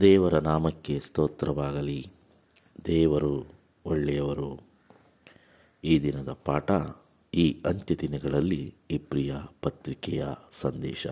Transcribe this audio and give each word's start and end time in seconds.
ದೇವರ 0.00 0.38
ನಾಮಕ್ಕೆ 0.38 1.00
ಸ್ತೋತ್ರವಾಗಲಿ. 1.00 2.06
ದೇವರು 2.86 3.44
ಒಳ್ಳೆಯವರು. 3.86 4.60
ಈ 5.84 6.00
ದಿನದ 6.00 6.36
ಪಾಠ 6.44 6.70
ಈ 7.34 7.62
ಅಂತ್ಯ 7.66 7.94
ದಿನಗಳಲ್ಲಿ 7.94 8.74
ಇಬ್ರಿಯ 8.90 9.34
ಪತ್ರಿಕೆಯ 9.62 10.26
ಸಂದೇಶ. 10.50 11.06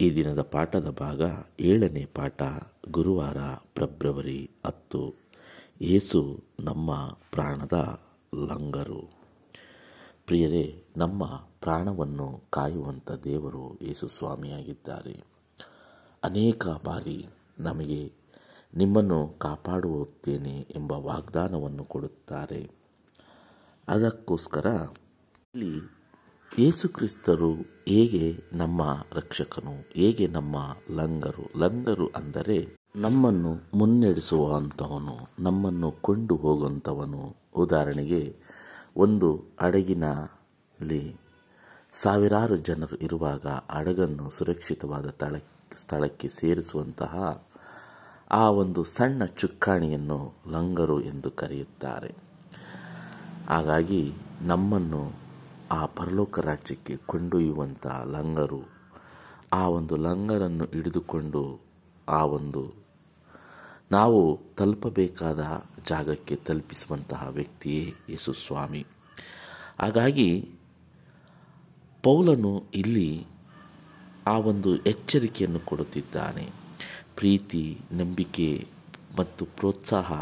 ಈ 0.00 0.14
ದಿನದ 0.14 0.42
ಪಾಠದ 0.42 0.90
ಭಾಗ 0.90 1.20
ಏಳನೇ 1.60 2.04
ಪಾಠ, 2.14 2.42
ಗುರುವಾರ 2.88 3.36
ಫೆಬ್ರವರಿ 3.76 4.50
ಹತ್ತು. 4.66 5.14
ಏಸು 5.80 6.44
ನಮ್ಮ 6.60 7.18
ಪ್ರಾಣದ 7.32 8.00
ಲಂಗರು. 8.34 9.10
ಪ್ರಿಯರೇ, 10.26 10.84
ನಮ್ಮ 10.96 11.26
ಪ್ರಾಣವನ್ನು 11.60 12.40
ಕಾಯುವಂಥ 12.50 13.10
ದೇವರು 13.10 13.78
ಯೇಸು 13.82 14.08
ಸ್ವಾಮಿಯಾಗಿದ್ದಾರೆ. 14.08 15.37
ಅನೇಕ 16.24 16.66
ಬಾರಿ 16.84 17.26
ನಮಗೆ 17.58 18.12
ನಿಮ್ಮನ್ನು 18.74 19.38
ಕಾಪಾಡುತ್ತೇನೆ 19.38 20.60
ಎಂಬ 20.76 20.92
ವಾಗ್ದಾನವನ್ನು 20.92 21.84
ಕೊಡುತ್ತಾರೆ. 21.84 22.70
ಅದಕ್ಕೋಸ್ಕರ 23.88 24.66
ಇಲ್ಲಿ 25.54 25.98
ಯೇಸುಕ್ರಿಸ್ತರು 26.58 27.52
ಹೇಗೆ 27.88 28.38
ನಮ್ಮ 28.52 28.82
ರಕ್ಷಕನು, 29.12 29.74
ಹೇಗೆ 29.94 30.26
ನಮ್ಮ 30.26 30.56
ಲಂಗರು 30.90 31.58
ಲಂಗರು 31.58 32.06
ಅಂದರೆ 32.06 32.78
ನಮ್ಮನ್ನು 32.96 33.52
ಮುನ್ನಡೆಸುವಂಥವನು 33.74 35.16
ನಮ್ಮನ್ನು 35.38 35.90
ಕೊಂಡು 35.92 36.36
ಹೋಗುವಂಥವನು 36.36 37.36
ಉದಾಹರಣೆಗೆ 37.56 38.36
ಒಂದು 38.96 39.28
ಹಡಗಿನಲ್ಲಿ 39.60 41.16
ಸಾವಿರಾರು 41.92 42.56
ಜನರು 42.56 42.96
ಇರುವಾಗ 42.96 43.46
ಹಡಗನ್ನು 43.46 44.30
ಸುರಕ್ಷಿತವಾದ 44.30 45.08
ತಳ 45.10 45.36
ಸ್ಥಳಕ್ಕೆ 45.78 46.28
ಸೇರಿಸುವಂತಹ 46.28 47.14
ಆ 48.30 48.44
ಒಂದು 48.50 48.84
ಸಣ್ಣ 48.84 49.24
ಚುಕ್ಕಾಣಿಯನ್ನು 49.24 50.18
ಲಂಗರು 50.48 51.00
ಎಂದು 51.00 51.30
ಕರೆಯುತ್ತಾರೆ. 51.30 52.14
ಹಾಗಾಗಿ 53.48 54.02
ನಮ್ಮನ್ನು 54.42 55.02
ಆ 55.70 55.86
ಪರಲೋಕ 55.86 56.38
ರಾಜ್ಯಕ್ಕೆ 56.38 56.96
ಕೊಂಡೊಯ್ಯುವಂಥ 56.96 57.86
ಲಂಗರು, 57.86 58.62
ಆ 59.52 59.68
ಒಂದು 59.68 59.96
ಲಂಗರನ್ನು 59.96 60.64
ಹಿಡಿದುಕೊಂಡು 60.64 61.60
ಆ 62.08 62.24
ಒಂದು 62.24 62.62
ನಾವು 63.92 64.40
ತಲುಪಬೇಕಾದ 64.56 65.42
ಜಾಗಕ್ಕೆ 65.88 66.36
ತಲುಪಿಸುವಂತಹ 66.36 67.28
ವ್ಯಕ್ತಿಯೇ 67.30 67.94
ಯೇಸು 68.08 68.32
ಸ್ವಾಮಿ. 68.32 68.86
ಹಾಗಾಗಿ 69.80 70.28
ಪೌಲನು 72.02 72.52
ಇಲ್ಲಿ 72.74 73.26
ಆ 74.28 74.38
ಒಂದು 74.38 74.76
ಎಚ್ಚರಿಕೆಯನ್ನು 74.76 75.60
ಕೊಡುತ್ತಿದ್ದಾನೆ. 75.60 76.46
ಪ್ರೀತಿ, 77.16 77.78
ನಂಬಿಕೆ 77.92 78.66
ಮತ್ತು 79.18 79.44
ಪ್ರೋತ್ಸಾಹ 79.44 80.12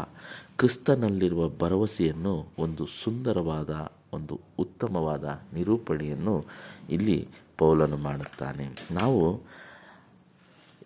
ಕ್ರಿಸ್ತನಲ್ಲಿರುವ 0.57 1.49
ಭರವಸೆಯನ್ನು 1.49 2.47
ಒಂದು 2.59 2.85
ಸುಂದರವಾದ, 3.03 3.91
ಒಂದು 4.13 4.41
ಉತ್ತಮವಾದ 4.59 5.41
ನಿರೂಪಣೆಯನ್ನು 5.53 6.45
ಇಲ್ಲಿ 6.89 7.27
ಪೌಲನು 7.57 7.97
ಮಾಡುತ್ತಾನೆ. 7.97 8.67
ನಾವು 8.91 9.41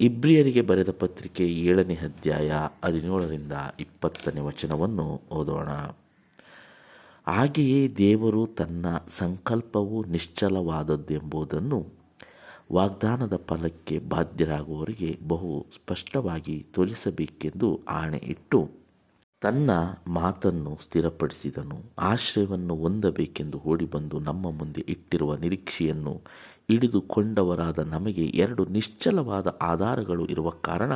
ಇಬ್ರಿಯರಿಗೆ 0.02 0.62
ಬರೆದ 0.62 0.90
ಪತ್ರಿಕೆ 0.90 1.46
ಏಳನೇ 1.48 1.94
ಅಧ್ಯಾಯ 1.94 2.52
ಹದಿನೇಳರಿಂದ 2.86 3.52
ಇಪ್ಪತ್ತನೇ 3.80 4.42
ವಚನವನ್ನು 4.42 5.22
ಓದೋಣ. 5.32 5.70
ಹಾಗೆಯೇ 7.28 7.88
ದೇವರು 7.88 8.48
ತನ್ನ 8.48 8.86
ಸಂಕಲ್ಪವು 9.18 10.04
ನಿಶ್ಚಲವಾದದ್ದೆಂಬುದನ್ನು 10.04 12.01
ವಾಗ್ದಾನದ 12.72 13.36
ಫಲಕ್ಕೆ 13.48 14.00
ಬಾಧ್ಯರಾಗುವವರಿಗೆ 14.00 15.20
ಬಹು 15.28 15.66
ಸ್ಪಷ್ಟವಾಗಿ 15.76 16.66
ತೋರಿಸಬೇಕೆಂದು 16.74 17.80
ಆಣೆ 17.90 18.18
ಇಟ್ಟು 18.18 18.60
ತನ್ನ 19.42 19.72
ಮಾತನ್ನು 20.08 20.78
ಸ್ಥಿರಪಡಿಸಿದನು. 20.84 21.78
ಆಶ್ರಯವನ್ನು 22.00 22.76
ಹೊಂದಬೇಕೆಂದು 22.76 23.62
ಓಡಿಬಂದು 23.66 24.20
ನಮ್ಮ 24.20 24.52
ಮುಂದೆ 24.52 24.82
ಇಟ್ಟಿರುವ 24.88 25.36
ನಿರೀಕ್ಷೆಯನ್ನು 25.36 26.14
ಹಿಡಿದುಕೊಂಡವರಾದ 26.68 27.80
ನಮಗೆ 27.80 28.26
ಎರಡು 28.26 28.66
ನಿಶ್ಚಲವಾದ 28.66 29.48
ಆಧಾರಗಳು 29.62 30.26
ಇರುವ 30.26 30.50
ಕಾರಣ 30.50 30.94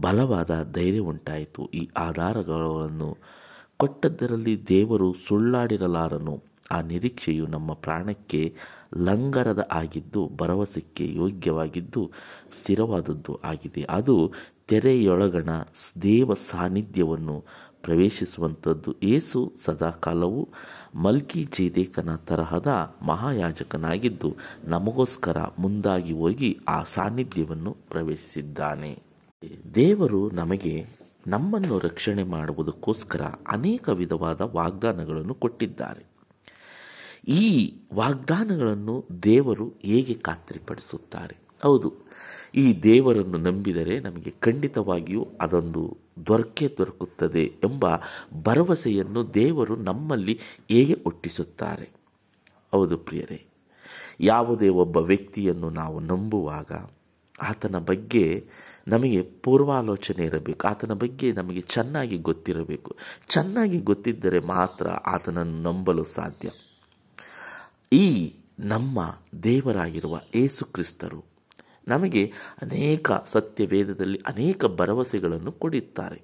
ಬಲವಾದ 0.00 0.70
ಧೈರ್ಯ 0.72 0.98
ಉಂಟಾಯಿತು. 0.98 1.64
ಈ 1.74 1.88
ಆಧಾರಗಳನ್ನು 1.96 3.16
ಕೊಟ್ಟದ್ದರಲ್ಲಿ 3.76 4.68
ದೇವರು 4.68 5.14
ಸುಳ್ಳಾಡಿರಲಾರನು. 5.28 6.49
ಆ 6.70 6.80
ನಿರೀಕ್ಷೆಯು 6.80 7.46
ನಮ್ಮ 7.46 7.72
ಪ್ರಾಣಕ್ಕೆ 7.72 8.54
ಲಂಗರದ 8.96 9.68
ಆಗಿದ್ದು, 9.72 10.30
ಭರವಸೆಕ್ಕೆ 10.36 11.14
ಯೋಗ್ಯವಾಗಿದ್ದು, 11.14 12.10
ಸ್ಥಿರವಾದದ್ದು 12.58 13.40
ಆಗಿದೆ. 13.44 13.86
ಅದು 13.90 14.32
ತೆರೆಯೊಳಗಣ 14.68 15.48
ದೇವ 16.02 16.34
ಸಾನ್ನಿಧ್ಯವನ್ನು 16.34 17.44
ಪ್ರವೇಶಿಸುವಂಥದ್ದು. 17.82 18.94
ಏಸು 19.02 19.52
ಸದಾಕಾಲವು 19.64 20.48
ಮಲ್ಕಿ 20.94 21.44
ಜೇದೇಕನ 21.44 22.14
ತರಹದ 22.14 22.96
ಮಹಾಯಾಜಕನಾಗಿದ್ದು, 23.02 24.36
ನಮಗೋಸ್ಕರ 24.64 25.36
ಮುಂದಾಗಿ 25.58 26.12
ಹೋಗಿ 26.12 26.58
ಆ 26.68 26.82
ಸಾನ್ನಿಧ್ಯವನ್ನು 26.82 27.76
ಪ್ರವೇಶಿಸಿದ್ದಾನೆ. 27.90 29.02
ದೇವರು 29.74 30.30
ನಮಗೆ 30.30 30.86
ನಮ್ಮನ್ನು 31.26 31.78
ರಕ್ಷಣೆ 31.78 32.22
ಮಾಡುವುದಕ್ಕೋಸ್ಕರ 32.22 33.20
ಅನೇಕ 33.48 33.88
ವಿಧವಾದ 33.88 34.40
ವಾಗ್ದಾನಗಳನ್ನು 34.40 35.34
ಕೊಟ್ಟಿದ್ದಾರೆ. 35.34 36.09
ಈ 37.28 37.74
ವಾಗ್ದಾನಗಳನ್ನು 37.94 39.06
ದೇವರು 39.22 39.72
ಹೇಗೆ 39.82 40.14
ಖಾತ್ರಿಪಡಿಸುತ್ತಾರೆ? 40.14 41.36
ಹೌದು, 41.62 41.94
ಈ 42.54 42.82
ದೇವರನ್ನು 42.82 43.38
ನಂಬಿದರೆ 43.38 44.00
ನಮಗೆ 44.00 44.30
ಖಂಡಿತವಾಗಿಯೂ 44.30 45.28
ಅದೊಂದು 45.40 45.98
ದೊರಕೆ 46.26 46.74
ದೊರಕುತ್ತದೆ 46.78 47.44
ಎಂಬ 47.44 47.86
ಭರವಸೆಯನ್ನು 48.42 49.34
ದೇವರು 49.34 49.76
ನಮ್ಮಲ್ಲಿ 49.76 50.38
ಹೇಗೆ 50.70 50.92
ಹುಟ್ಟಿಸುತ್ತಾರೆ? 51.04 51.90
ಹೌದು 52.72 52.98
ಪ್ರಿಯರೇ, 52.98 53.46
ಯಾವುದೇ 54.20 54.68
ಒಬ್ಬ 54.68 54.96
ವ್ಯಕ್ತಿಯನ್ನು 54.96 55.70
ನಾವು 55.70 56.00
ನಂಬುವಾಗ 56.00 56.72
ಆತನ 57.42 57.78
ಬಗ್ಗೆ 57.78 58.50
ನಮಗೆ 58.88 59.22
ಪೂರ್ವಾಲೋಚನೆ 59.22 60.24
ಇರಬೇಕು, 60.24 60.68
ಆತನ 60.68 60.92
ಬಗ್ಗೆ 60.92 61.32
ನಮಗೆ 61.32 61.60
ಚೆನ್ನಾಗಿ 61.60 62.18
ಗೊತ್ತಿರಬೇಕು. 62.18 62.96
ಚೆನ್ನಾಗಿ 63.28 63.80
ಗೊತ್ತಿದ್ದರೆ 63.80 64.40
ಮಾತ್ರ 64.40 64.88
ಆತನನ್ನು 64.88 65.62
ನಂಬಲು 65.62 66.04
ಸಾಧ್ಯ. 66.04 66.50
ಈ 67.92 68.34
ನಮ್ಮ 68.60 69.18
ದೇವರಾಗಿರುವ 69.42 70.20
ಏಸು 70.34 70.64
ಕ್ರಿಸ್ತರು 70.64 71.24
ನಮಗೆ 71.88 72.32
ಅನೇಕ 72.62 73.10
ಸತ್ಯವೇದದಲ್ಲಿ 73.24 74.18
ಅನೇಕ 74.18 74.64
ಭರವಸೆಗಳನ್ನು 74.64 75.52
ಕೊಡುತ್ತಾರೆ 75.52 76.22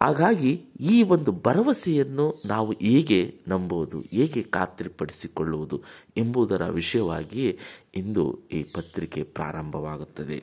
ಹಾಗಾಗಿ 0.00 0.64
ಈ 0.80 1.02
ಒಂದು 1.02 1.32
ಭರವಸೆಯನ್ನು 1.32 2.42
ನಾವು 2.46 2.72
ಹೇಗೆ 2.72 3.40
ನಂಬುವುದು, 3.48 4.00
ಹೇಗೆ 4.00 4.42
ಖಾತ್ರಿಪಡಿಸಿಕೊಳ್ಳುವುದು 4.42 5.82
ಎಂಬುದರ 6.16 6.68
ವಿಷಯವಾಗಿಯೇ 6.68 7.58
ಇಂದು 7.94 8.48
ಈ 8.52 8.62
ಪತ್ರಿಕೆ 8.62 9.22
ಪ್ರಾರಂಭವಾಗುತ್ತದೆ. 9.22 10.38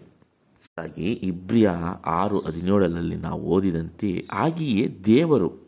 ಹಾಗಾಗಿ 0.78 1.14
ಇಬ್ರಿಯ 1.14 1.70
ಆರು 2.06 2.40
ಹದಿನೇಳರಲ್ಲಿ 2.40 3.16
ನಾವು 3.16 3.42
ಓದಿದಂತೆ, 3.42 4.26
ಹಾಗೆಯೇ 4.32 5.02
ದೇವರು 5.06 5.65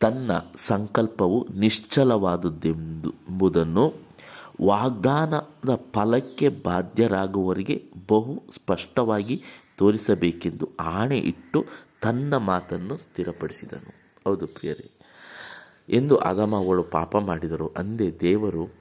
ತನ್ನ 0.00 0.30
ಸಂಕಲ್ಪವು 0.56 1.46
ನಿಶ್ಚಲವಾದದ್ದೆಂಬುದನ್ನು 1.54 4.08
ವಾಗ್ದಾನದ 4.62 5.80
ಫಲಕ್ಕೆ 5.92 6.48
ಬಾಧ್ಯರಾಗುವವರಿಗೆ 6.48 7.90
ಬಹು 8.08 8.42
ಸ್ಪಷ್ಟವಾಗಿ 8.54 9.42
ತೋರಿಸಬೇಕೆಂದು 9.78 10.68
ಆಣೆ 10.80 11.18
ಇಟ್ಟು 11.18 11.64
ತನ್ನ 12.02 12.36
ಮಾತನ್ನು 12.36 12.96
ಸ್ಥಿರಪಡಿಸಿದನು. 12.96 14.20
ಹೌದು 14.26 14.46
ಪ್ರಿಯರೇ, 14.46 14.90
ಎಂದು 15.88 16.18
ಆಗಮಗಳು 16.18 16.82
ಪಾಪ 16.82 17.16
ಮಾಡಿದರು. 17.16 17.72
ಅಂದೇ 17.76 18.18
ದೇವರು 18.20 18.77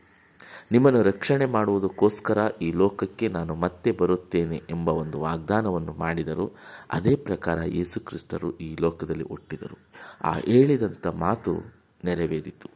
ನಿಮ್ಮನ್ನು 0.72 1.04
ರಕ್ಷಣೆ 1.04 1.46
ಮಾಡುವುದಕ್ಕೋಸ್ಕರ 1.46 2.38
ಈ 2.62 2.72
ಲೋಕಕ್ಕೆ 2.72 3.28
ನಾನು 3.28 3.56
ಮತ್ತೆ 3.56 3.92
ಬರುತ್ತೇನೆ 3.92 4.64
ಎಂಬ 4.70 4.90
ಒಂದು 4.90 5.20
ವಾಗ್ದಾನವನ್ನು 5.20 5.94
ಮಾಡಿದರು. 5.94 6.52
ಅದೇ 6.92 7.16
ಪ್ರಕಾರ 7.16 7.60
ಯೇಸುಕ್ರಿಸ್ತರು 7.66 8.58
ಈ 8.58 8.76
ಲೋಕದಲ್ಲಿ 8.80 9.24
ಹುಟ್ಟಿದರು. 9.24 9.78
ಆ 10.24 10.34
ಹೇಳಿದಂಥ 10.34 11.08
ಮಾತು 11.08 11.74
ನೆರವೇರಿತು. 12.04 12.70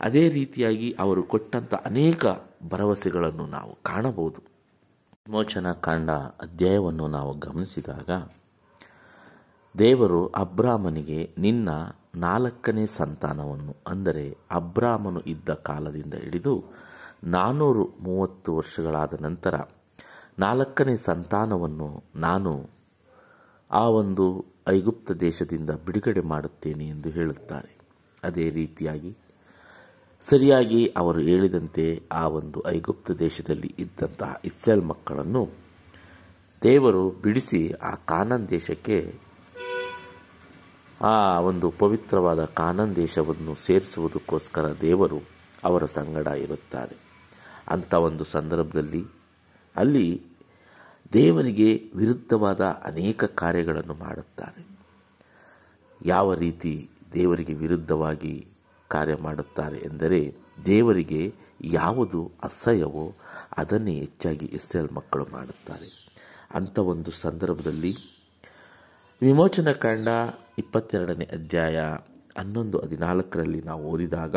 ಅದೇ 0.00 0.28
ರೀತಿಯಾಗಿ 0.28 0.96
ಅವರು 0.98 1.22
ಕೊಟ್ಟಂಥ 1.22 1.74
ಅನೇಕ 1.74 2.26
ಭರವಸೆಗಳನ್ನು 2.68 3.46
ನಾವು 3.46 3.78
ಕಾಣಬಹುದು. 3.82 4.42
ವಿಮೋಚನಾ 5.10 5.72
ಕಾಂಡ 5.72 6.10
ಅಧ್ಯಾಯವನ್ನು 6.10 7.08
ನಾವು 7.08 7.38
ಗಮನಿಸಿದಾಗ, 7.38 8.10
ದೇವರು 9.78 10.26
ಅಬ್ರಾಮನಿಗೆ, 10.26 11.30
ನಿನ್ನ 11.38 11.68
ನಾಲ್ಕನೇ 12.14 12.86
ಸಂತಾನವನ್ನು, 12.86 13.76
ಅಂದರೆ 13.86 14.36
ಅಬ್ರಾಮನು 14.50 15.20
ಇದ್ದ 15.20 15.48
ಕಾಲದಿಂದ 15.48 16.14
ಹಿಡಿದು 16.14 16.64
ನಾನ್ನೂರು 17.24 17.88
ಮೂವತ್ತು 18.00 18.56
ವರ್ಷಗಳಾದ 18.56 19.20
ನಂತರ 19.20 19.54
ನಾಲ್ಕನೇ 20.38 20.96
ಸಂತಾನವನ್ನು 20.96 22.02
ನಾನು 22.14 22.70
ಆ 23.70 23.88
ಒಂದು 23.88 24.44
ಐಗುಪ್ತ 24.68 25.12
ದೇಶದಿಂದ 25.12 25.70
ಬಿಡುಗಡೆ 25.70 26.20
ಮಾಡುತ್ತೇನೆ 26.20 26.88
ಎಂದು 26.88 27.10
ಹೇಳುತ್ತಾರೆ. 27.10 27.78
ಅದೇ 28.24 28.50
ರೀತಿಯಾಗಿ 28.50 29.16
ಸರಿಯಾಗಿ 30.20 30.94
ಅವರು 30.96 31.20
ಹೇಳಿದಂತೆ 31.20 32.02
ಆ 32.12 32.28
ಒಂದು 32.28 32.68
ಐಗುಪ್ತ 32.68 33.10
ದೇಶದಲ್ಲಿ 33.10 33.74
ಇದ್ದಂತಹ 33.78 34.40
ಇಸ್ರೇಲ್ 34.44 34.82
ಮಕ್ಕಳನ್ನು 34.82 35.48
ದೇವರು 36.62 37.10
ಬಿಡಿಸಿ 37.10 37.72
ಆ 37.72 37.94
ಕಾನನ್ 37.94 38.48
ದೇಶಕ್ಕೆ 38.48 39.18
ಆ 41.00 41.40
ಒಂದು 41.40 41.70
ಪವಿತ್ರವಾದ 41.70 42.44
ಕಾನನ್ 42.44 42.96
ದೇಶವನ್ನು 42.96 43.54
ಸೇರಿಸುವುದಕ್ಕೋಸ್ಕರ 43.54 44.72
ದೇವರು 44.80 45.20
ಅವರ 45.64 45.84
ಸಂಗಡ 45.84 46.26
ಇರುತ್ತಾರೆ. 46.26 47.11
ಅಂಥ 47.68 47.94
ಒಂದು 47.94 48.24
ಸಂದರ್ಭದಲ್ಲಿ 48.24 49.04
ಅಲ್ಲಿ 49.76 50.26
ದೇವರಿಗೆ 51.12 51.92
ವಿರುದ್ಧವಾದ 51.94 52.60
ಅನೇಕ 52.60 53.24
ಕಾರ್ಯಗಳನ್ನು 53.24 53.94
ಮಾಡುತ್ತಾರೆ. 53.94 54.78
ಯಾವ 56.04 56.34
ರೀತಿ 56.34 56.90
ದೇವರಿಗೆ 57.12 57.54
ವಿರುದ್ಧವಾಗಿ 57.54 58.46
ಕಾರ್ಯ 58.88 59.16
ಮಾಡುತ್ತಾರೆ 59.16 59.78
ಎಂದರೆ 59.78 60.34
ದೇವರಿಗೆ 60.66 61.34
ಯಾವುದು 61.60 62.32
ಅಸಹ್ಯವೋ 62.42 63.14
ಅದನ್ನೇ 63.56 63.92
ಹೆಚ್ಚಾಗಿ 63.92 64.46
ಇಸ್ರೇಲ್ 64.46 64.92
ಮಕ್ಕಳು 64.92 65.26
ಮಾಡುತ್ತಾರೆ. 65.32 66.12
ಅಂಥ 66.54 66.78
ಒಂದು 66.78 67.10
ಸಂದರ್ಭದಲ್ಲಿ 67.10 67.96
ವಿಮೋಚನ 69.22 69.72
ಕಾಂಡ 69.72 70.08
ಇಪ್ಪತ್ತೆರಡನೇ 70.58 71.24
ಅಧ್ಯಾಯ 71.24 71.80
ಹನ್ನೊಂದು 72.38 72.78
ಹದಿನಾಲ್ಕರಲ್ಲಿ 72.78 73.60
ನಾವು 73.60 73.84
ಓದಿದಾಗ 73.84 74.36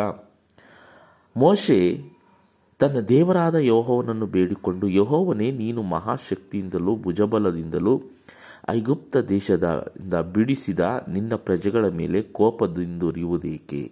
ಮೋಶೆ 1.37 2.01
ತನ್ನ 2.79 2.99
ದೇವರಾದ 2.99 3.55
ಯಹೋವನನ್ನು 3.55 4.25
ಬೇಡಿಕೊಂಡು, 4.25 4.87
ಯಹೋವನೇ 4.87 5.51
ನೀನು 5.51 5.81
ಮಹಾಶಕ್ತಿಯಿಂದಲೂ 5.81 6.95
ಭುಜಬಲದಿಂದಲೂ 6.95 8.01
ಐಗುಪ್ತ 8.69 9.17
ದೇಶದಿಂದ 9.17 10.13
ಬಿಡಿಸಿದ 10.13 11.05
ನಿನ್ನ 11.07 11.35
ಪ್ರಜೆಗಳ 11.35 11.87
ಮೇಲೆ 11.87 12.21
ಕೋಪದಿಂದುರಿಯುವುದೇಕೆ? 12.21 13.91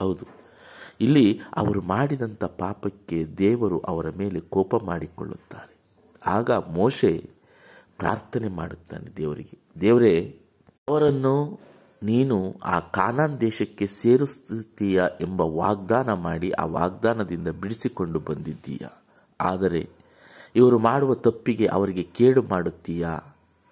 ಹೌದು. 0.00 0.26
ಇಲ್ಲಿ 1.00 1.40
ಅವರು 1.56 1.82
ಮಾಡಿದಂಥ 1.82 2.44
ಪಾಪಕ್ಕೆ 2.44 3.24
ದೇವರು 3.38 3.78
ಅವರ 3.78 4.06
ಮೇಲೆ 4.10 4.40
ಕೋಪ 4.40 4.76
ಮಾಡಿಕೊಳ್ಳುತ್ತಾರೆ. 4.76 5.76
ಆಗ 6.26 6.50
ಮೋಶೆ 6.50 7.30
ಪ್ರಾರ್ಥನೆ 7.98 8.48
ಮಾಡುತ್ತಾನೆ 8.48 9.16
ದೇವರಿಗೆ. 9.16 9.58
ದೇವರೇ, 9.80 10.40
ಅವರನ್ನು 10.88 11.60
ನೀನು 12.02 12.56
ಆ 12.64 12.80
ಕಾನಾನ್ 12.80 13.40
ದೇಶಕ್ಕೆ 13.40 13.86
ಸೇರಿಸುತ್ತೀಯ 13.86 15.02
ಎಂಬ 15.20 15.40
ವಾಗ್ದಾನ 15.40 16.12
ಮಾಡಿ 16.12 16.50
ಆ 16.50 16.64
ವಾಗ್ದಾನದಿಂದ 16.64 17.48
ಬಿಡಿಸಿಕೊಂಡು 17.48 18.20
ಬಂದಿದ್ದೀಯ? 18.20 18.86
ಆದರೆ 19.40 19.88
ಇವರು 20.56 20.78
ಮಾಡುವ 20.78 21.14
ತಪ್ಪಿಗೆ 21.14 21.66
ಅವರಿಗೆ 21.66 22.02
ಕೇಡು 22.02 22.42
ಮಾಡುತ್ತೀಯಾ? 22.42 23.18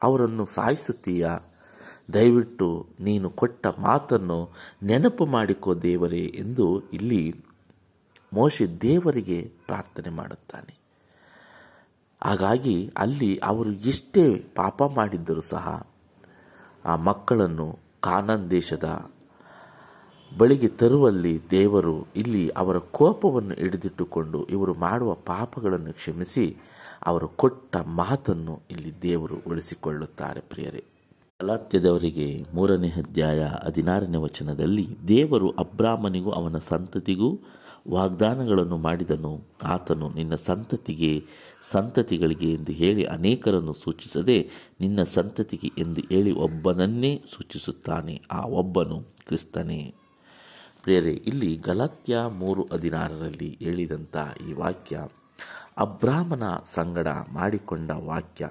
ಅವರನ್ನು 0.02 0.46
ಸಾಯಿಸುತ್ತೀಯಾ? 0.46 1.38
ದಯವಿಟ್ಟು 2.14 2.86
ನೀನು 3.00 3.30
ಕೊಟ್ಟ 3.30 3.66
ಮಾತನ್ನು 3.66 4.50
ನೆನಪು 4.82 5.26
ಮಾಡಿಕೋ 5.26 5.74
ದೇವರೇ 5.74 6.24
ಎಂದು 6.24 6.80
ಇಲ್ಲಿ 6.80 7.44
ಮೋಶೆ 8.32 8.66
ದೇವರಿಗೆ 8.66 9.52
ಪ್ರಾರ್ಥನೆ 9.66 10.08
ಮಾಡುತ್ತಾನೆ. 10.08 10.78
ಹಾಗಾಗಿ 12.24 12.92
ಅಲ್ಲಿ 12.96 13.38
ಅವರು 13.38 13.72
ಎಷ್ಟೇ 13.72 14.34
ಪಾಪ 14.34 14.82
ಮಾಡಿದ್ದರೂ 14.82 15.40
ಸಹ 15.40 15.86
ಆ 16.84 16.96
ಮಕ್ಕಳನ್ನು 16.96 17.78
ಕಾನನ್ 18.02 18.50
ದೇಶದ 18.50 19.10
ಬಳಿಗೆ 20.38 20.68
ತರುವಲ್ಲಿ 20.68 21.40
ದೇವರು 21.50 22.06
ಇಲ್ಲಿ 22.16 22.48
ಅವರ 22.48 22.78
ಕೋಪವನ್ನು 22.78 23.54
ಹಿಡಿದಿಟ್ಟುಕೊಂಡು 23.54 24.44
ಇವರು 24.44 24.74
ಮಾಡುವ 24.74 25.14
ಪಾಪಗಳನ್ನು 25.14 25.92
ಕ್ಷಮಿಸಿ 25.92 26.56
ಅವರು 27.06 27.28
ಕೊಟ್ಟ 27.28 27.76
ಮಾತನ್ನು 27.76 28.60
ಇಲ್ಲಿ 28.70 29.02
ದೇವರು 29.02 29.36
ಉಳಿಸಿಕೊಳ್ಳುತ್ತಾರೆ 29.46 30.40
ಪ್ರಿಯರೇ. 30.40 30.84
ಗಲಾತ್ಯದವರಿಗೆ 31.40 32.46
ಮೂರನೇ 32.54 32.88
ಅಧ್ಯಾಯ 32.88 33.40
ಹದಿನಾರನೇ 33.44 34.16
ವಚನದಲ್ಲಿ 34.16 34.88
ದೇವರು 35.08 35.50
ಅಬ್ರಾಹ್ಮನಿಗೂ 35.50 36.30
ಅವನ 36.30 36.58
ಸಂತತಿಗೂ 36.58 37.40
ವಾಗ್ದಾನಗಳನ್ನು 37.90 38.76
ಮಾಡಿದನು. 38.76 39.44
ಆತನು 39.62 40.08
ನಿನ್ನ 40.08 40.34
ಸಂತತಿಗೆ, 40.34 41.24
ಸಂತತಿಗಳಿಗೆ 41.62 42.52
ಎಂದು 42.52 42.72
ಹೇಳಿ 42.72 43.04
ಅನೇಕರನ್ನು 43.04 43.72
ಸೂಚಿಸದೆ 43.72 44.50
ನಿನ್ನ 44.80 45.02
ಸಂತತಿಗೆ 45.02 45.70
ಎಂದು 45.78 46.00
ಹೇಳಿ 46.00 46.32
ಒಬ್ಬನನ್ನೇ 46.32 47.22
ಸೂಚಿಸುತ್ತಾನೆ. 47.36 48.22
ಆ 48.30 48.40
ಒಬ್ಬನು 48.40 49.00
ಕ್ರಿಸ್ತನೇ. 49.00 49.94
ಪ್ರೇರೆ 50.82 51.12
ಇಲ್ಲಿ 51.12 51.56
ಗಲಾತ್ಯ 51.56 52.16
ಮೂರು 52.28 52.68
ಹದಿನಾರರಲ್ಲಿ 52.72 53.58
ಹೇಳಿದಂಥ 53.62 54.16
ಈ 54.50 54.52
ವಾಕ್ಯ 54.52 55.06
ಅಬ್ರಾಹ್ಮನ 55.78 56.42
ಸಂಗಡ 56.64 57.08
ಮಾಡಿಕೊಂಡ 57.32 57.90
ವಾಕ್ಯ. 57.90 58.48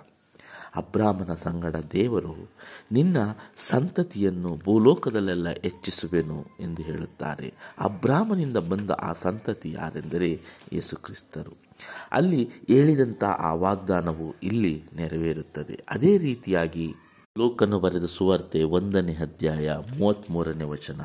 ಅಬ್ರಾಹ್ಮನ 0.76 1.34
ಸಂಗಡ 1.34 1.76
ದೇವರು 1.76 2.52
ನಿನ್ನ 2.92 3.18
ಸಂತತಿಯನ್ನು 3.58 4.56
ಭೂಲೋಕದಲ್ಲೆಲ್ಲ 4.56 5.50
ಹೆಚ್ಚಿಸುವೆನು 5.50 6.46
ಎಂದು 6.60 6.82
ಹೇಳುತ್ತಾರೆ. 6.82 7.54
ಅಬ್ರಾಹ್ಮನಿಂದ 7.80 8.58
ಬಂದ 8.58 8.92
ಆ 8.92 9.14
ಸಂತತಿ 9.14 9.72
ಯಾರೆಂದರೆ 9.72 10.40
ಯೇಸುಕ್ರಿಸ್ತರು 10.74 11.72
ಅಲ್ಲಿ 12.12 12.50
ಹೇಳಿದಂಥ 12.68 13.24
ಆ 13.24 13.54
ವಾಗ್ದಾನವು 13.54 14.36
ಇಲ್ಲಿ 14.44 14.84
ನೆರವೇರುತ್ತದೆ. 14.96 15.84
ಅದೇ 15.90 16.18
ರೀತಿಯಾಗಿ 16.18 16.94
ಲೋಕನು 17.38 17.80
ಬರೆದ 17.80 18.06
ಸುವಾರ್ತೆ 18.06 18.64
ಒಂದನೇ 18.64 19.14
ಅಧ್ಯಾಯ 19.14 19.76
ಮೂವತ್ತ್ಮೂರನೇ 19.98 20.64
ವಚನ 20.64 21.02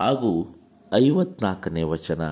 ಹಾಗೂ 0.00 0.56
ಐವತ್ನಾಲ್ಕನೇ 0.94 1.82
ವಚನ 1.82 2.22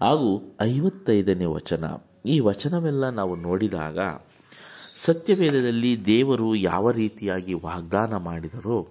ಹಾಗೂ 0.00 0.56
ಐವತ್ತೈದನೇ 0.62 1.44
ವಚನ. 1.44 1.84
ಈ 2.26 2.40
ವಚನವೆಲ್ಲ 2.40 3.08
ನಾವು 3.08 3.36
ನೋಡಿದಾಗ 3.36 3.98
ಸತ್ಯವೇದದಲ್ಲಿ 4.96 6.04
ದೇವರು 6.04 6.54
ಯಾವ 6.54 6.90
ರೀತಿಯಾಗಿ 6.90 7.54
ವಾಗ್ದಾನ 7.54 8.16
ಮಾಡಿದರೋ 8.16 8.86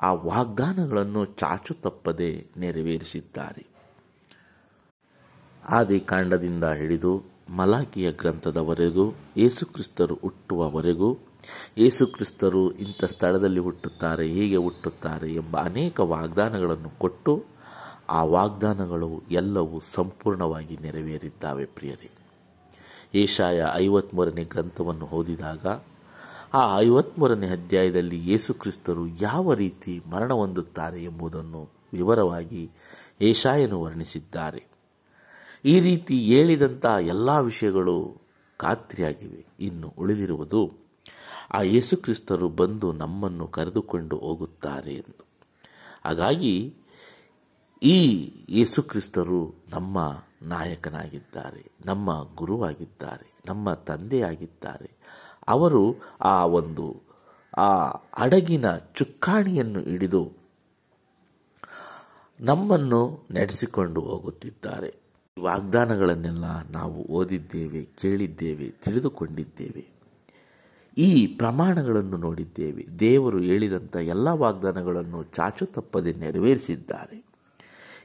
ಆ 0.00 0.12
ವಾಗ್ದಾನಗಳನ್ನು 0.12 1.24
ಚಾಚು 1.24 1.74
ತಪ್ಪದೆ 1.74 2.46
ನೆರವೇರಿಸಿದ್ದಾರೆ. 2.56 3.66
ಆದಿಕಾಂಡದಿಂದ 5.68 6.64
ಹಿಡಿದು 6.64 7.22
ಮಲಾಕಿಯ 7.50 8.12
ಗ್ರಂಥದವರೆಗೂ, 8.12 9.14
ಯೇಸುಕ್ರಿಸ್ತರು 9.36 10.14
ಹುಟ್ಟುವವರೆಗೂ, 10.14 11.18
ಯೇಸುಕ್ರಿಸ್ತರು 11.78 12.72
ಇಂಥ 12.72 13.04
ಸ್ಥಳದಲ್ಲಿ 13.04 13.60
ಹುಟ್ಟುತ್ತಾರೆ, 13.60 14.28
ಹೀಗೆ 14.28 14.56
ಹುಟ್ಟುತ್ತಾರೆ 14.56 15.34
ಎಂಬ 15.34 15.56
ಅನೇಕ 15.60 16.00
ವಾಗ್ದಾನಗಳನ್ನು 16.00 16.98
ಕೊಟ್ಟು 16.98 17.44
ಆ 18.08 18.24
ವಾಗ್ದಾನಗಳು 18.24 19.22
ಎಲ್ಲವೂ 19.30 19.80
ಸಂಪೂರ್ಣವಾಗಿ 19.80 20.76
ನೆರವೇರಿದ್ದಾವೆ 20.76 21.64
ಪ್ರಿಯರೇ. 21.64 22.10
ಏಷಾಯ 23.14 23.64
ಐವತ್ಮೂರನೇ 23.74 24.44
ಗ್ರಂಥವನ್ನು 24.44 25.06
ಓದಿದಾಗ, 25.06 25.66
ಆ 26.54 26.78
ಐವತ್ಮೂರನೇ 26.78 27.48
ಅಧ್ಯಾಯದಲ್ಲಿ 27.48 28.30
ಯೇಸುಕ್ರಿಸ್ತರು 28.30 29.08
ಯಾವ 29.08 29.54
ರೀತಿ 29.54 30.02
ಮರಣ 30.10 30.32
ಹೊಂದುತ್ತಾರೆ 30.32 31.04
ಎಂಬುದನ್ನು 31.04 31.68
ವಿವರವಾಗಿ 31.92 32.70
ಏಷಾಯನು 33.20 33.82
ವರ್ಣಿಸಿದ್ದಾರೆ. 33.82 34.64
ಈ 35.64 35.80
ರೀತಿ 35.80 36.18
ಹೇಳಿದಂಥ 36.18 36.86
ಎಲ್ಲ 37.00 37.38
ವಿಷಯಗಳು 37.38 38.20
ಖಾತ್ರಿಯಾಗಿವೆ. 38.56 39.46
ಇನ್ನು 39.60 39.94
ಉಳಿದಿರುವುದು, 39.98 40.72
ಆ 41.50 41.62
ಯೇಸುಕ್ರಿಸ್ತರು 41.62 42.48
ಬಂದು 42.48 42.92
ನಮ್ಮನ್ನು 42.92 43.46
ಕರೆದುಕೊಂಡು 43.46 44.16
ಹೋಗುತ್ತಾರೆ 44.16 44.94
ಎಂದು. 44.94 45.26
ಹಾಗಾಗಿ 46.04 46.74
ಈ 47.82 48.30
ಯೇಸುಕ್ರಿಸ್ತರು 48.48 49.54
ನಮ್ಮ 49.70 50.16
ನಾಯಕನಾಗಿದ್ದಾರೆ, 50.42 51.72
ನಮ್ಮ 51.86 52.36
ಗುರುವಾಗಿದ್ದಾರೆ, 52.36 53.42
ನಮ್ಮ 53.46 53.74
ತಂದೆಯಾಗಿದ್ದಾರೆ. 53.74 54.90
ಅವರು 55.48 55.94
ಆ 56.20 56.46
ಒಂದು, 56.46 57.02
ಆ 57.56 57.86
ಹಡಗಿನ 58.14 58.76
ಚುಕ್ಕಾಣಿಯನ್ನು 58.76 59.80
ಹಿಡಿದು 59.80 60.32
ನಮ್ಮನ್ನು 62.40 63.26
ನಡೆಸಿಕೊಂಡು 63.30 64.00
ಹೋಗುತ್ತಿದ್ದಾರೆ. 64.00 64.94
ವಾಗ್ದಾನಗಳನ್ನೆಲ್ಲ 65.40 66.68
ನಾವು 66.70 67.06
ಓದಿದ್ದೇವೆ, 67.06 67.84
ಕೇಳಿದ್ದೇವೆ, 67.84 68.70
ತಿಳಿದುಕೊಂಡಿದ್ದೇವೆ. 68.70 69.88
ಈ 70.98 71.26
ಪ್ರಮಾಣಗಳನ್ನು 71.26 72.16
ನೋಡಿದ್ದೇವೆ. 72.16 72.86
ದೇವರು 72.98 73.38
ಹೇಳಿದಂಥ 73.38 73.96
ಎಲ್ಲ 73.96 74.28
ವಾಗ್ದಾನಗಳನ್ನು 74.28 75.22
ಚಾಚು 75.22 75.66
ತಪ್ಪದೆ 75.66 76.12
ನೆರವೇರಿಸಿದ್ದಾರೆ. 76.12 77.27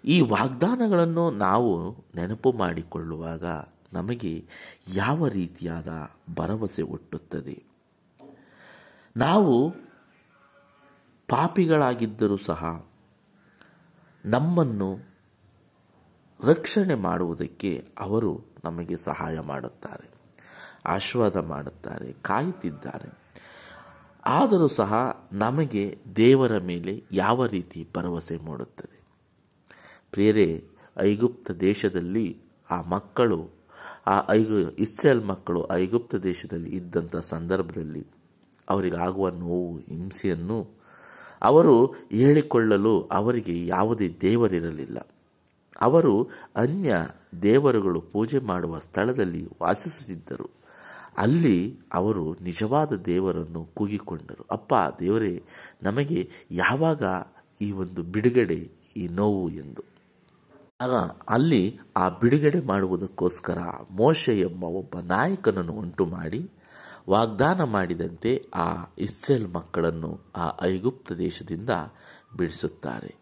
ಈ 0.05 0.21
ವಾಗ್ದಾನಗಳನ್ನು 0.21 1.31
ನಾವು 1.31 1.95
ನೆನಪು 2.15 2.51
ಮಾಡಿಕೊಳ್ಳುವಾಗ 2.51 3.45
ನಮಗೆ 3.93 4.47
ಯಾವ 4.93 5.27
ರೀತಿಯಾದ 5.27 5.87
ಭರವಸೆ 6.35 6.81
ಹುಟ್ಟುತ್ತದೆ 6.81 7.63
ನಾವು 9.17 9.75
ಪಾಪಿಗಳಾಗಿದ್ದರೂ 11.27 12.37
ಸಹ 12.37 12.85
ನಮ್ಮನ್ನು 14.25 15.13
ರಕ್ಷಣೆ 16.43 16.95
ಮಾಡುವುದಕ್ಕೆ 16.95 17.87
ಅವರು 17.99 18.45
ನಮಗೆ 18.65 18.97
ಸಹಾಯ 18.97 19.39
ಮಾಡುತ್ತಾರೆ, 19.39 20.09
ಆಶೀರ್ವಾದ 20.85 21.37
ಮಾಡುತ್ತಾರೆ, 21.37 22.13
ಕಾಯುತ್ತಿದ್ದಾರೆ. 22.13 23.09
ಆದರೂ 24.25 24.67
ಸಹ 24.67 24.93
ನಮಗೆ 25.31 25.97
ದೇವರ 26.15 26.57
ಮೇಲೆ 26.57 27.03
ಯಾವ 27.11 27.45
ರೀತಿ 27.45 27.87
ಭರವಸೆ 27.95 28.37
ಮೂಡುತ್ತದೆ? 28.37 28.92
ಪ್ರಿಯರೇ 30.13 30.63
ಐಗುಪ್ತ 30.99 31.51
ದೇಶದಲ್ಲಿ 31.51 32.37
ಆ 32.71 32.81
ಮಕ್ಕಳು, 32.81 33.49
ಆ 34.07 34.29
ಐಗು 34.29 34.69
ಇಸ್ರೇಲ್ 34.71 35.25
ಮಕ್ಕಳು 35.25 35.71
ಐಗುಪ್ತ 35.71 36.15
ದೇಶದಲ್ಲಿ 36.15 36.69
ಇದ್ದಂಥ 36.69 37.15
ಸಂದರ್ಭದಲ್ಲಿ 37.15 38.07
ಅವರಿಗಾಗುವ 38.69 39.29
ನೋವು, 39.29 39.77
ಹಿಂಸೆಯನ್ನು 39.77 40.67
ಅವರು 41.41 41.85
ಹೇಳಿಕೊಳ್ಳಲು 42.11 43.01
ಅವರಿಗೆ 43.01 43.67
ಯಾವುದೇ 43.67 44.17
ದೇವರಿರಲಿಲ್ಲ. 44.21 45.07
ಅವರು 45.81 46.29
ಅನ್ಯ 46.55 46.95
ದೇವರುಗಳು 47.41 48.01
ಪೂಜೆ 48.01 48.39
ಮಾಡುವ 48.39 48.79
ಸ್ಥಳದಲ್ಲಿ 48.79 49.47
ವಾಸಿಸುತ್ತಿದ್ದರು. 49.61 50.49
ಅಲ್ಲಿ 51.17 51.79
ಅವರು 51.93 52.35
ನಿಜವಾದ 52.41 52.93
ದೇವರನ್ನು 52.93 53.65
ಕೂಗಿಕೊಂಡರು. 53.65 54.45
ಅಪ್ಪ, 54.51 54.73
ದೇವರೇ, 54.99 55.43
ನಮಗೆ 55.83 56.29
ಯಾವಾಗ 56.51 57.03
ಈ 57.61 57.71
ಒಂದು 57.71 58.03
ಬಿಡುಗಡೆ, 58.03 58.71
ಈ 58.97 59.07
ನೋವು 59.07 59.49
ಎಂದು? 59.49 59.92
ಆಗ 60.83 60.95
ಅಲ್ಲಿ 61.29 61.79
ಆ 61.97 62.09
ಬಿಡುಗಡೆ 62.09 62.59
ಮಾಡುವುದಕ್ಕೋಸ್ಕರ 62.59 63.57
ಮೋಶೆ 63.91 64.39
ಎಂಬ 64.39 64.63
ಒಬ್ಬ 64.63 64.99
ನಾಯಕನನ್ನು 64.99 65.73
ಉಂಟು 65.73 66.05
ಮಾಡಿ 66.05 66.51
ವಾಗ್ದಾನ 67.09 67.63
ಮಾಡಿದಂತೆ 67.63 68.49
ಆ 68.55 68.85
ಇಸ್ರೇಲ್ 68.97 69.53
ಮಕ್ಕಳನ್ನು 69.53 70.31
ಆ 70.35 70.49
ಐಗುಪ್ತ 70.61 71.11
ದೇಶದಿಂದ 71.11 71.69
ಬಿಡಿಸುತ್ತಾರೆ. 72.37 73.15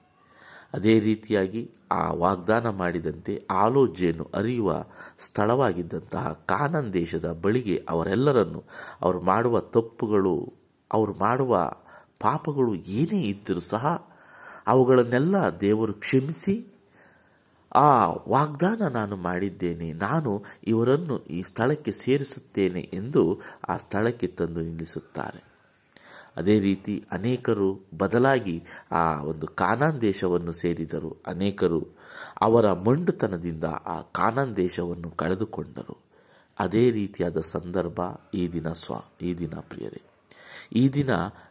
ಅದೇ 0.74 1.00
ರೀತಿಯಾಗಿ 1.00 1.72
ಆ 1.91 2.12
ವಾಗ್ದಾನ 2.12 2.70
ಮಾಡಿದಂತೆ 2.70 3.48
ಆಲೋಜೇನು 3.51 4.32
ಅರಿಯುವ 4.36 4.86
ಸ್ಥಳವಾಗಿದ್ದಂತಹ 5.20 6.44
ಕಾನನ್ 6.46 6.94
ದೇಶದ 6.94 7.39
ಬಳಿಗೆ 7.41 7.86
ಅವರೆಲ್ಲರನ್ನು 7.89 8.63
ಅವರು 9.01 9.22
ಮಾಡುವ 9.22 9.60
ತಪ್ಪುಗಳು, 9.60 10.53
ಅವರು 10.91 11.13
ಮಾಡುವ 11.13 11.72
ಪಾಪಗಳು 12.20 12.75
ಏನೇ 12.75 13.22
ಇದ್ದರೂ 13.22 13.60
ಸಹ 13.60 13.86
ಅವುಗಳನ್ನೆಲ್ಲ 14.68 15.60
ದೇವರು 15.60 15.94
ಕ್ಷಮಿಸಿ 15.94 16.71
ಆ 17.75 18.06
ವಾಗ್ದಾನ 18.28 18.88
ನಾನು 18.88 19.16
ಮಾಡಿದ್ದೇನೆ, 19.16 19.94
ನಾನು 19.94 20.44
ಇವರನ್ನು 20.68 21.25
ಈ 21.25 21.42
ಸ್ಥಳಕ್ಕೆ 21.42 21.92
ಸೇರಿಸುತ್ತೇನೆ 21.92 22.82
ಎಂದು 22.94 23.42
ಆ 23.70 23.78
ಸ್ಥಳಕ್ಕೆ 23.78 24.28
ತಂದು 24.28 24.62
ನಿಲ್ಲಿಸುತ್ತಾರೆ. 24.62 25.51
ಅದೇ 26.38 26.60
ರೀತಿ 26.60 27.06
ಅನೇಕರು 27.12 27.80
ಬದಲಾಗಿ 27.98 28.63
ಆ 28.92 29.24
ಒಂದು 29.24 29.48
ಕಾನಾನ್ 29.48 30.01
ದೇಶವನ್ನು 30.01 30.51
ಸೇರಿದರು. 30.51 31.18
ಅನೇಕರು 31.28 31.88
ಅವರ 32.42 32.74
ಮಂಡುತನದಿಂದ 32.74 33.63
ಆ 33.63 34.01
ಕಾನಾನ್ 34.01 34.58
ದೇಶವನ್ನು 34.58 35.12
ಕಳೆದುಕೊಂಡರು. 35.12 35.98
ಅದೇ 36.60 36.92
ರೀತಿಯಾದ 36.92 37.40
ಸಂದರ್ಭ 37.40 38.00
ಈ 38.34 38.48
ದಿನ 38.48 38.70
ಸ್ವ, 38.74 38.94
ಈ 39.22 39.34
ದಿನ 39.34 39.50
ಪ್ರಿಯರೇ. 39.50 40.01
ಈ 40.75 40.90
ದಿನ 40.90 41.10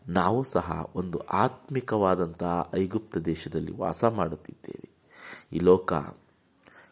ನಾವು 0.09 0.45
ಸಹ 0.45 0.91
ಒಂದು 0.95 1.19
ಆತ್ಮಿಕವಾದಂತಹ 1.19 2.71
ಐಗುಪ್ತ 2.75 3.19
ದೇಶದಲ್ಲಿ 3.19 3.77
ವಾಸ 3.77 4.05
ಮಾಡುತ್ತಿದ್ದೇವೆ. 4.05 5.00
ಈ 5.53 5.59
ಲೋಕ, 5.59 5.93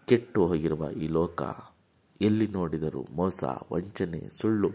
ಕೆಟ್ಟು 0.06 0.46
ಹೋಗಿರುವ 0.46 0.90
ಈ 0.90 1.08
ಲೋಕ, 1.08 1.42
ಎಲ್ಲಿ 2.20 2.46
ನೋಡಿದರೂ 2.46 3.06
ಮೋಸ, 3.12 3.44
ವಂಚನೆ, 3.72 4.28
ಸುಳ್ಳು. 4.28 4.68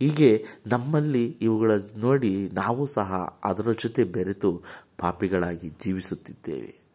ಹೀಗೆ 0.00 0.44
ನಮ್ಮಲ್ಲಿ 0.66 1.38
ಇವುಗಳ 1.40 1.70
ನೋಡಿ 1.96 2.50
ನಾವು 2.52 2.86
ಸಹ 2.86 3.40
ಅದರ 3.44 3.72
ಜೊತೆ 3.72 4.04
ಬೆರೆತು 4.04 4.62
ಪಾಪಿಗಳಾಗಿ 4.98 5.68
ಜೀವಿಸುತ್ತಿದ್ದೇವೆ. 5.68 6.86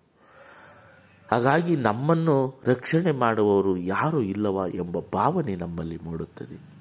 ಹಾಗಾಗಿ 1.31 1.75
ನಮ್ಮನ್ನು 1.75 2.61
ರಕ್ಷಣೆ 2.65 3.11
ಮಾಡುವವರು 3.11 3.77
ಯಾರು 3.77 4.21
ಇಲ್ಲವ 4.21 4.65
ಎಂಬ 4.73 4.97
ಭಾವನೆ 5.13 5.55
ನಮ್ಮಲ್ಲಿ 5.55 5.97
ಮೂಡುತ್ತದೆ. 5.97 6.71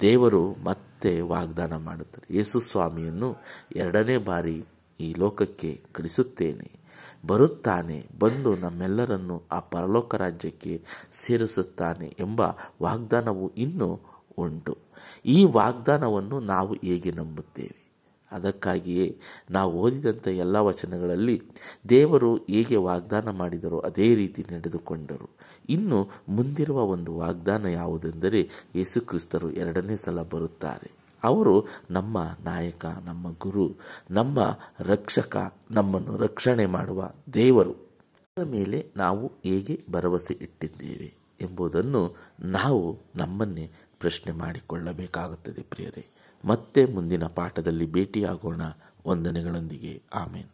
ದೇವರು 0.00 0.56
ಮತ್ತೆ 0.64 1.20
ವಾಗ್ದಾನ 1.20 1.76
ಮಾಡುತ್ತಾರೆ. 1.76 2.36
ಯೇಸು 2.36 2.60
ಸ್ವಾಮಿಯನ್ನು 2.60 3.36
ಎರಡನೇ 3.76 4.16
ಬಾರಿ 4.16 4.64
ಈ 5.00 5.14
ಲೋಕಕ್ಕೆ 5.18 5.82
ಕಳಿಸುತ್ತೇನೆ. 5.92 6.85
ಬರುತ್ತಾನೆ, 7.26 8.08
ಬಂದು 8.18 8.56
ನಮ್ಮೆಲ್ಲರನ್ನು 8.56 9.42
ಆ 9.50 9.60
ಪರಲೋಕ 9.60 10.14
ರಾಜ್ಯಕ್ಕೆ 10.14 10.82
ಸೇರಿಸುತ್ತಾನೆ 11.12 12.16
ಎಂಬ 12.20 12.40
ವಾಗ್ದಾನವು 12.82 13.52
ಇನ್ನೂ 13.56 14.00
ಉಂಟು. 14.38 14.78
ಈ 15.26 15.44
ವಾಗ್ದಾನವನ್ನು 15.44 16.40
ನಾವು 16.40 16.74
ಹೇಗೆ 16.84 17.10
ನಂಬುತ್ತೇವೆ? 17.10 17.86
ಅದಕ್ಕಾಗಿಯೇ 18.32 19.20
ನಾವು 19.50 19.72
ಓದಿದಂಥ 19.72 20.28
ಎಲ್ಲ 20.28 20.56
ವಚನಗಳಲ್ಲಿ 20.56 21.42
ದೇವರು 21.88 22.36
ಹೇಗೆ 22.36 22.76
ವಾಗ್ದಾನ 22.76 23.30
ಮಾಡಿದರೋ 23.30 23.78
ಅದೇ 23.78 24.14
ರೀತಿ 24.14 24.46
ನಡೆದುಕೊಂಡರು. 24.50 25.30
ಇನ್ನು 25.68 26.08
ಮುಂದಿರುವ 26.28 26.82
ಒಂದು 26.82 27.16
ವಾಗ್ದಾನ 27.16 27.66
ಯಾವುದೆಂದರೆ 27.66 28.48
ಯೇಸುಕ್ರಿಸ್ತರು 28.76 29.50
ಎರಡನೇ 29.50 29.96
ಸಲ 29.96 30.22
ಬರುತ್ತಾರೆ. 30.22 31.05
ಅವರು 31.24 31.66
ನಮ್ಮ 31.90 32.22
ನಾಯಕ, 32.44 32.86
ನಮ್ಮ 33.04 33.32
ಗುರು, 33.32 33.74
ನಮ್ಮ 34.10 34.58
ರಕ್ಷಕ, 34.80 35.60
ನಮ್ಮನ್ನು 35.70 36.16
ರಕ್ಷಣೆ 36.16 36.66
ಮಾಡುವ 36.66 37.10
ದೇವರು. 37.34 37.72
ಅದರ 37.72 38.44
ಮೇಲೆ 38.44 38.92
ನಾವು 38.96 39.32
ಹೇಗೆ 39.44 39.84
ಭರವಸೆ 39.90 40.34
ಇಟ್ಟಿದ್ದೇವೆ 40.34 41.14
ಎಂಬುದನ್ನು 41.40 42.16
ನಾವು 42.40 42.98
ನಮ್ಮನ್ನೇ 43.16 43.70
ಪ್ರಶ್ನೆ 44.00 44.32
ಮಾಡಿಕೊಳ್ಳಬೇಕಾಗುತ್ತದೆ 44.32 45.62
ಪ್ರಿಯರೇ. 45.62 46.06
ಮತ್ತೆ 46.44 46.84
ಮುಂದಿನ 46.84 47.24
ಪಾಠದಲ್ಲಿ 47.24 47.92
ಭೇಟಿಯಾಗೋಣ. 47.92 48.60
ವಂದನೆಗಳೊಂದಿಗೆ. 49.06 50.02
ಆಮೇನ್. 50.14 50.48